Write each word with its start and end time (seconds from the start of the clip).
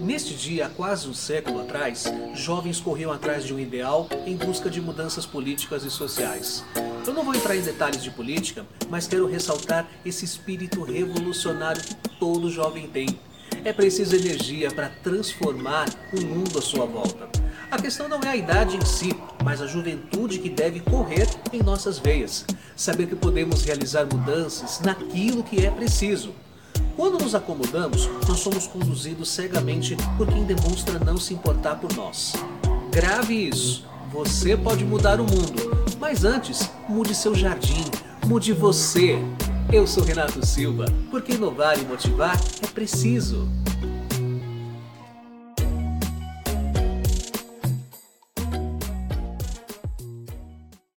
Neste 0.00 0.32
dia, 0.34 0.66
há 0.66 0.68
quase 0.68 1.08
um 1.08 1.14
século 1.14 1.60
atrás, 1.60 2.04
jovens 2.32 2.80
corriam 2.80 3.10
atrás 3.10 3.44
de 3.44 3.52
um 3.52 3.58
ideal 3.58 4.08
em 4.26 4.36
busca 4.36 4.70
de 4.70 4.80
mudanças 4.80 5.26
políticas 5.26 5.84
e 5.84 5.90
sociais. 5.90 6.64
Eu 7.04 7.12
não 7.12 7.24
vou 7.24 7.34
entrar 7.34 7.56
em 7.56 7.62
detalhes 7.62 8.02
de 8.02 8.10
política, 8.10 8.64
mas 8.88 9.08
quero 9.08 9.26
ressaltar 9.26 9.88
esse 10.04 10.24
espírito 10.24 10.82
revolucionário 10.84 11.82
que 11.82 12.08
todo 12.20 12.48
jovem 12.48 12.86
tem. 12.86 13.08
É 13.64 13.72
preciso 13.72 14.14
energia 14.14 14.70
para 14.70 14.88
transformar 14.88 15.88
o 16.12 16.20
mundo 16.20 16.58
à 16.58 16.62
sua 16.62 16.86
volta. 16.86 17.28
A 17.68 17.76
questão 17.76 18.08
não 18.08 18.20
é 18.20 18.28
a 18.28 18.36
idade 18.36 18.76
em 18.76 18.84
si, 18.84 19.14
mas 19.44 19.60
a 19.60 19.66
juventude 19.66 20.38
que 20.38 20.48
deve 20.48 20.80
correr 20.80 21.26
em 21.52 21.62
nossas 21.62 21.98
veias. 21.98 22.44
Saber 22.76 23.08
que 23.08 23.16
podemos 23.16 23.64
realizar 23.64 24.06
mudanças 24.06 24.80
naquilo 24.80 25.42
que 25.42 25.66
é 25.66 25.70
preciso. 25.70 26.32
Quando 26.98 27.16
nos 27.22 27.32
acomodamos, 27.32 28.10
nós 28.26 28.40
somos 28.40 28.66
conduzidos 28.66 29.28
cegamente 29.28 29.96
por 30.16 30.26
quem 30.26 30.42
demonstra 30.42 30.98
não 30.98 31.16
se 31.16 31.32
importar 31.32 31.76
por 31.76 31.94
nós. 31.94 32.32
Grave 32.90 33.34
isso. 33.50 33.86
Você 34.12 34.56
pode 34.56 34.84
mudar 34.84 35.20
o 35.20 35.22
mundo, 35.22 35.86
mas 36.00 36.24
antes, 36.24 36.68
mude 36.88 37.14
seu 37.14 37.36
jardim, 37.36 37.84
mude 38.26 38.52
você. 38.52 39.16
Eu 39.72 39.86
sou 39.86 40.02
Renato 40.02 40.44
Silva, 40.44 40.86
porque 41.08 41.34
inovar 41.34 41.78
e 41.78 41.84
motivar 41.84 42.36
é 42.60 42.66
preciso. 42.66 43.48